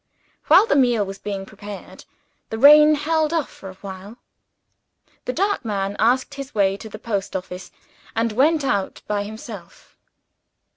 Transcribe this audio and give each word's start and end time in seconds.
While 0.47 0.65
the 0.65 0.75
meal 0.75 1.05
was 1.05 1.19
being 1.19 1.45
prepared, 1.45 2.05
the 2.49 2.57
rain 2.57 2.95
held 2.95 3.31
off 3.33 3.49
for 3.51 3.69
a 3.69 3.75
while. 3.75 4.17
The 5.25 5.31
dark 5.33 5.63
man 5.63 5.95
asked 5.99 6.33
his 6.33 6.55
way 6.55 6.75
to 6.77 6.89
the 6.89 6.97
post 6.97 7.35
office 7.35 7.69
and 8.15 8.31
went 8.31 8.63
out 8.65 9.03
by 9.05 9.21
himself. 9.21 9.95